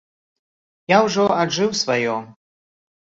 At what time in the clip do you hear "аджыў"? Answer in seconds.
1.41-1.77